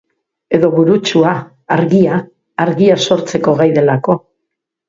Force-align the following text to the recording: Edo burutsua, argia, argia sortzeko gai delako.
Edo 0.59 0.69
burutsua, 0.77 1.33
argia, 1.77 2.17
argia 2.67 2.99
sortzeko 3.07 3.57
gai 3.61 3.73
delako. 3.79 4.21